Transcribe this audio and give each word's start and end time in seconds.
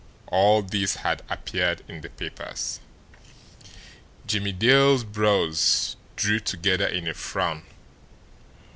All 0.29 0.63
this 0.63 0.95
had 0.95 1.21
appeared 1.29 1.83
in 1.87 2.01
the 2.01 2.09
papers. 2.09 2.79
Jimmie 4.25 4.51
Dale's 4.51 5.03
brows 5.03 5.95
drew 6.15 6.39
together 6.39 6.87
in 6.87 7.07
a 7.07 7.13
frown. 7.13 7.61